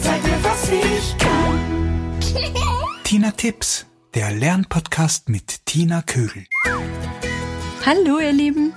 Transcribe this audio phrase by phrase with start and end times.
[0.00, 2.18] Zeig mir, was ich kann.
[3.04, 3.84] Tina Tipps,
[4.14, 6.46] der Lernpodcast mit Tina Kögel.
[7.84, 8.72] Hallo, ihr Lieben.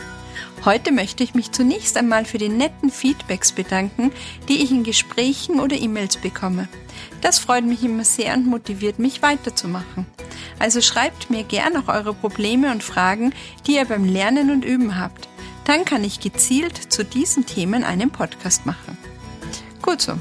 [0.66, 4.12] Heute möchte ich mich zunächst einmal für die netten Feedbacks bedanken,
[4.50, 6.68] die ich in Gesprächen oder E-Mails bekomme.
[7.22, 10.06] Das freut mich immer sehr und motiviert mich weiterzumachen.
[10.60, 13.34] Also schreibt mir gern auch eure Probleme und Fragen,
[13.66, 15.30] die ihr beim Lernen und Üben habt.
[15.64, 18.98] Dann kann ich gezielt zu diesen Themen einen Podcast machen.
[19.88, 20.20] Gut so.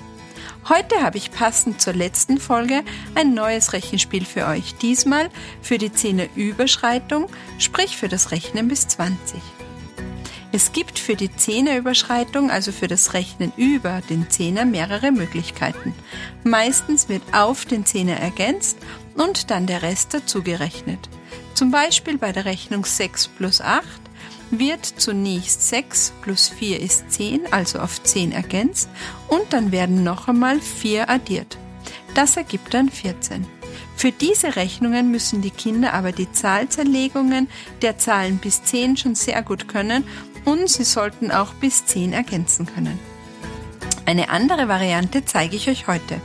[0.69, 2.85] Heute habe ich passend zur letzten Folge
[3.17, 4.77] ein neues Rechenspiel für euch.
[4.77, 5.29] Diesmal
[5.61, 7.27] für die Zehnerüberschreitung,
[7.59, 9.41] sprich für das Rechnen bis 20.
[10.53, 15.97] Es gibt für die Zehnerüberschreitung, also für das Rechnen über den Zehner, mehrere Möglichkeiten.
[16.45, 18.79] Meistens wird auf den Zehner ergänzt
[19.17, 21.09] und dann der Rest dazu gerechnet.
[21.55, 23.85] Zum Beispiel bei der Rechnung 6 plus 8
[24.51, 28.89] wird zunächst 6 plus 4 ist 10, also auf 10 ergänzt,
[29.29, 31.59] und dann werden noch einmal 4 addiert.
[32.15, 33.47] Das ergibt dann 14.
[33.97, 37.49] Für diese Rechnungen müssen die Kinder aber die Zahlzerlegungen
[37.83, 40.05] der Zahlen bis 10 schon sehr gut können
[40.45, 42.99] und sie sollten auch bis 10 ergänzen können.
[44.05, 46.21] Eine andere Variante zeige ich euch heute.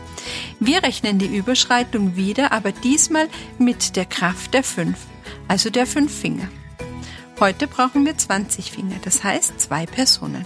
[0.59, 3.27] Wir rechnen die Überschreitung wieder, aber diesmal
[3.57, 4.97] mit der Kraft der 5,
[5.47, 6.47] also der 5 Finger.
[7.41, 10.45] Heute brauchen wir 20 Finger, das heißt zwei Personen.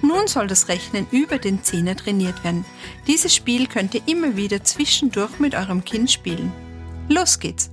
[0.00, 2.64] Nun soll das Rechnen über den Zehner trainiert werden.
[3.08, 6.52] Dieses Spiel könnt ihr immer wieder zwischendurch mit eurem Kind spielen.
[7.08, 7.72] Los geht's!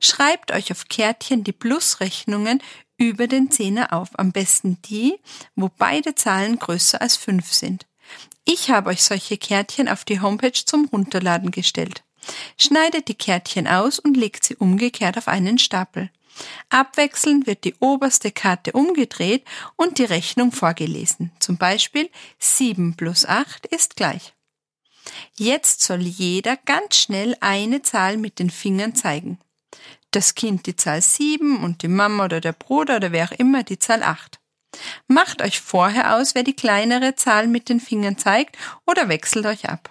[0.00, 2.60] Schreibt euch auf Kärtchen die Plusrechnungen
[2.96, 4.08] über den Zehner auf.
[4.14, 5.14] Am besten die,
[5.54, 7.86] wo beide Zahlen größer als 5 sind.
[8.44, 12.02] Ich habe euch solche Kärtchen auf die Homepage zum Runterladen gestellt.
[12.56, 16.10] Schneidet die Kärtchen aus und legt sie umgekehrt auf einen Stapel.
[16.70, 19.44] Abwechselnd wird die oberste Karte umgedreht
[19.76, 21.32] und die Rechnung vorgelesen.
[21.38, 24.34] Zum Beispiel 7 plus 8 ist gleich.
[25.36, 29.38] Jetzt soll jeder ganz schnell eine Zahl mit den Fingern zeigen.
[30.10, 33.62] Das Kind die Zahl 7 und die Mama oder der Bruder oder wer auch immer
[33.62, 34.38] die Zahl 8.
[35.06, 38.56] Macht euch vorher aus, wer die kleinere Zahl mit den Fingern zeigt
[38.86, 39.90] oder wechselt euch ab.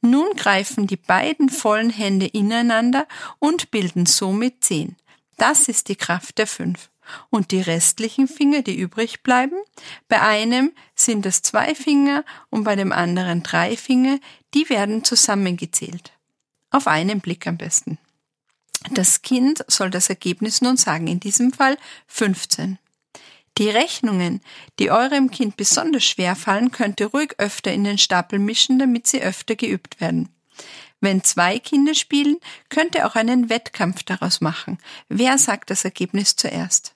[0.00, 3.06] Nun greifen die beiden vollen Hände ineinander
[3.38, 4.96] und bilden somit 10.
[5.36, 6.90] Das ist die Kraft der fünf.
[7.28, 9.56] Und die restlichen Finger, die übrig bleiben,
[10.08, 14.18] bei einem sind es zwei Finger und bei dem anderen drei Finger,
[14.54, 16.12] die werden zusammengezählt.
[16.70, 17.98] Auf einen Blick am besten.
[18.90, 22.78] Das Kind soll das Ergebnis nun sagen, in diesem Fall 15.
[23.56, 24.40] Die Rechnungen,
[24.78, 29.06] die eurem Kind besonders schwer fallen, könnt ihr ruhig öfter in den Stapel mischen, damit
[29.06, 30.28] sie öfter geübt werden.
[31.00, 32.38] Wenn zwei Kinder spielen,
[32.68, 34.78] könnt ihr auch einen Wettkampf daraus machen.
[35.08, 36.94] Wer sagt das Ergebnis zuerst?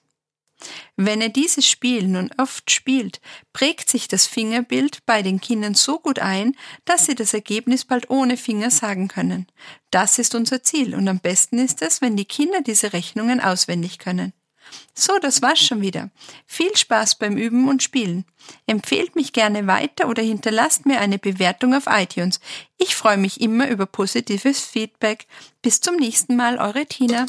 [0.97, 3.21] Wenn ihr dieses Spiel nun oft spielt,
[3.53, 8.09] prägt sich das Fingerbild bei den Kindern so gut ein, dass sie das Ergebnis bald
[8.09, 9.47] ohne Finger sagen können.
[9.91, 13.99] Das ist unser Ziel und am besten ist es, wenn die Kinder diese Rechnungen auswendig
[13.99, 14.33] können.
[14.93, 16.09] So, das war's schon wieder.
[16.45, 18.25] Viel Spaß beim Üben und Spielen.
[18.67, 22.39] Empfehlt mich gerne weiter oder hinterlasst mir eine Bewertung auf iTunes.
[22.77, 25.27] Ich freue mich immer über positives Feedback.
[25.61, 27.25] Bis zum nächsten Mal, eure Tina.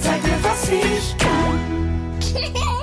[0.00, 2.66] Zeig mir, was ich kann.